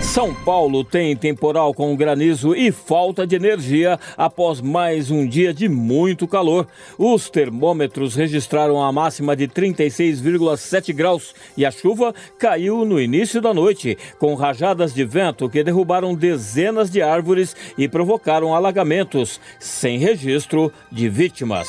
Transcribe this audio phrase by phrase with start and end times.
[0.00, 5.68] São Paulo tem temporal com granizo e falta de energia após mais um dia de
[5.68, 6.66] muito calor.
[6.98, 13.54] Os termômetros registraram a máxima de 36,7 graus e a chuva caiu no início da
[13.54, 20.72] noite, com rajadas de vento que derrubaram dezenas de árvores e provocaram alagamentos, sem registro
[20.90, 21.68] de vítimas.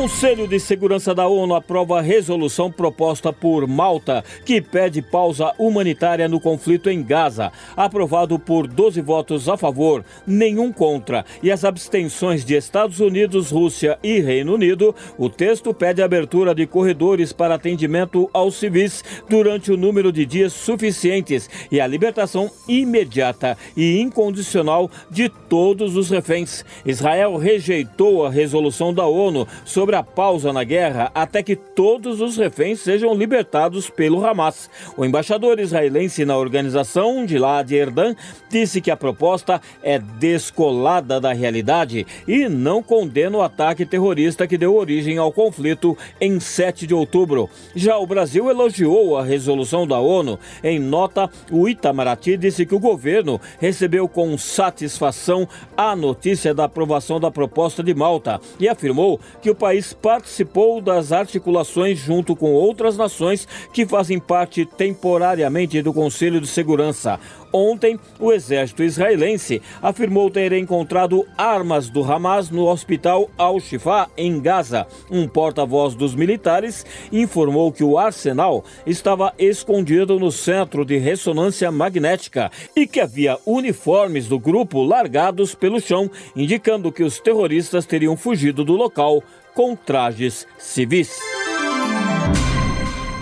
[0.00, 6.26] Conselho de Segurança da ONU aprova a resolução proposta por Malta, que pede pausa humanitária
[6.26, 7.52] no conflito em Gaza.
[7.76, 13.98] Aprovado por 12 votos a favor, nenhum contra e as abstenções de Estados Unidos, Rússia
[14.02, 19.76] e Reino Unido, o texto pede abertura de corredores para atendimento aos civis durante o
[19.76, 26.64] número de dias suficientes e a libertação imediata e incondicional de todos os reféns.
[26.86, 32.20] Israel rejeitou a resolução da ONU sobre sobre a pausa na guerra até que todos
[32.20, 34.70] os reféns sejam libertados pelo Hamas.
[34.96, 38.14] O embaixador israelense na organização, Gilad Erdan,
[38.48, 44.56] disse que a proposta é descolada da realidade e não condena o ataque terrorista que
[44.56, 47.50] deu origem ao conflito em 7 de outubro.
[47.74, 50.38] Já o Brasil elogiou a resolução da ONU.
[50.62, 57.18] Em nota, o Itamaraty disse que o governo recebeu com satisfação a notícia da aprovação
[57.18, 62.52] da proposta de Malta e afirmou que o país país participou das articulações junto com
[62.52, 67.18] outras nações que fazem parte temporariamente do Conselho de Segurança.
[67.52, 74.86] Ontem, o exército israelense afirmou ter encontrado armas do Hamas no hospital Al-Shifa, em Gaza.
[75.10, 82.50] Um porta-voz dos militares informou que o arsenal estava escondido no centro de ressonância magnética
[82.76, 88.64] e que havia uniformes do grupo largados pelo chão, indicando que os terroristas teriam fugido
[88.64, 89.22] do local
[89.54, 91.39] com trajes civis.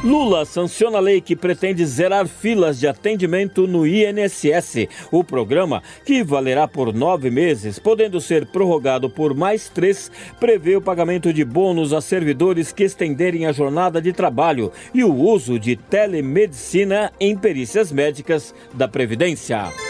[0.04, 4.86] Lula sanciona a lei que pretende zerar filas de atendimento no INSS.
[5.10, 10.80] O programa, que valerá por nove meses, podendo ser prorrogado por mais três, prevê o
[10.80, 15.74] pagamento de bônus a servidores que estenderem a jornada de trabalho e o uso de
[15.74, 19.87] telemedicina em perícias médicas da Previdência.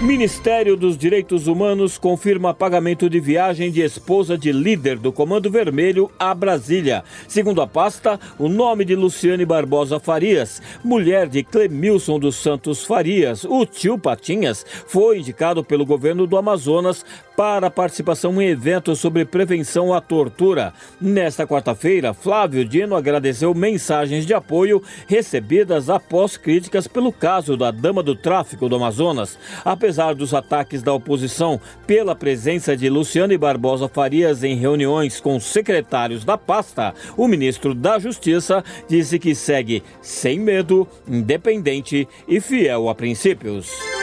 [0.00, 6.10] Ministério dos Direitos Humanos confirma pagamento de viagem de esposa de líder do Comando Vermelho
[6.18, 7.02] a Brasília.
[7.26, 13.44] Segundo a pasta, o nome de Luciane Barbosa Farias, mulher de Clemilson dos Santos Farias,
[13.44, 17.02] o tio Patinhas, foi indicado pelo governo do Amazonas
[17.34, 20.72] para participação em evento sobre prevenção à tortura.
[21.00, 28.02] Nesta quarta-feira, Flávio Dino agradeceu mensagens de apoio recebidas após críticas pelo caso da dama
[28.02, 29.38] do tráfico do Amazonas.
[29.86, 36.24] Apesar dos ataques da oposição pela presença de Luciane Barbosa Farias em reuniões com secretários
[36.24, 42.96] da pasta, o ministro da Justiça disse que segue sem medo, independente e fiel a
[42.96, 43.95] princípios.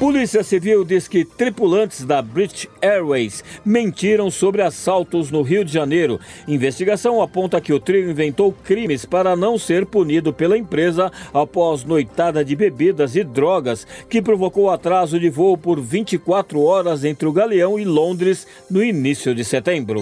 [0.00, 6.18] Polícia Civil diz que tripulantes da British Airways mentiram sobre assaltos no Rio de Janeiro.
[6.48, 12.42] Investigação aponta que o trio inventou crimes para não ser punido pela empresa após noitada
[12.42, 17.78] de bebidas e drogas que provocou atraso de voo por 24 horas entre o Galeão
[17.78, 20.00] e Londres no início de setembro.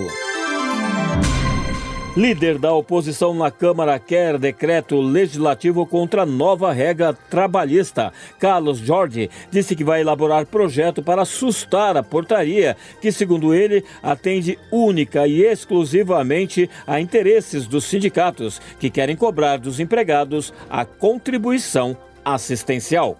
[2.18, 8.12] Líder da oposição na Câmara quer decreto legislativo contra nova regra trabalhista.
[8.40, 14.58] Carlos Jorge disse que vai elaborar projeto para assustar a portaria, que, segundo ele, atende
[14.72, 23.16] única e exclusivamente a interesses dos sindicatos, que querem cobrar dos empregados a contribuição assistencial.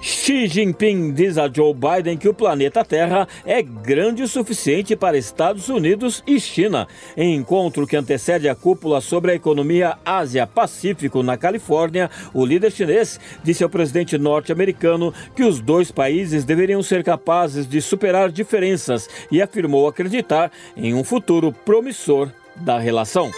[0.00, 5.18] Xi Jinping diz a Joe Biden que o planeta Terra é grande o suficiente para
[5.18, 6.86] Estados Unidos e China.
[7.16, 13.18] Em encontro que antecede a cúpula sobre a economia Ásia-Pacífico na Califórnia, o líder chinês
[13.42, 19.42] disse ao presidente norte-americano que os dois países deveriam ser capazes de superar diferenças e
[19.42, 23.30] afirmou acreditar em um futuro promissor da relação.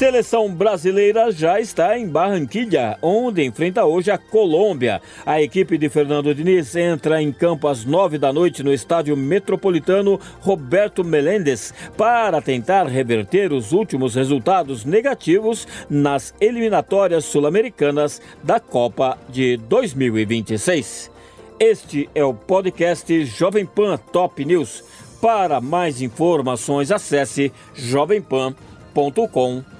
[0.00, 5.02] Seleção brasileira já está em Barranquilha, onde enfrenta hoje a Colômbia.
[5.26, 10.18] A equipe de Fernando Diniz entra em campo às nove da noite no estádio metropolitano
[10.40, 19.58] Roberto Melendes para tentar reverter os últimos resultados negativos nas eliminatórias sul-americanas da Copa de
[19.58, 21.10] 2026.
[21.58, 24.82] Este é o podcast Jovem Pan Top News.
[25.20, 29.79] Para mais informações, acesse jovempan.com.br